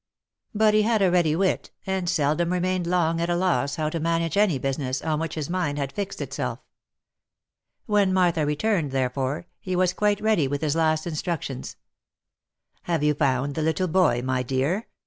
But 0.55 0.73
he 0.73 0.81
had 0.81 1.03
a 1.03 1.11
ready 1.11 1.35
wit, 1.35 1.69
and 1.85 2.09
seldom 2.09 2.51
remained 2.51 2.87
long 2.87 3.21
at 3.21 3.29
a 3.29 3.35
loss 3.35 3.75
how 3.75 3.91
to 3.91 3.99
manage 3.99 4.35
any 4.35 4.57
business 4.57 5.03
on 5.03 5.19
which 5.19 5.35
his 5.35 5.47
mind 5.47 5.77
had 5.77 5.93
fixed 5.93 6.21
itself. 6.21 6.57
When 7.85 8.11
Martha 8.11 8.43
returned, 8.43 8.89
therefore, 8.93 9.45
he 9.59 9.75
was 9.75 9.93
quite 9.93 10.19
ready 10.19 10.47
with 10.47 10.61
his 10.63 10.75
last 10.75 11.05
in 11.05 11.13
structions." 11.13 11.75
Have 12.89 13.03
you 13.03 13.13
found 13.13 13.53
the 13.53 13.61
little 13.61 13.87
boy, 13.87 14.23
my 14.23 14.41
dear?" 14.41 14.87